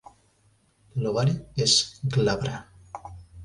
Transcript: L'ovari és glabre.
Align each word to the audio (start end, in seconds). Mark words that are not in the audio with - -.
L'ovari 1.03 1.37
és 1.67 1.77
glabre. 2.19 2.59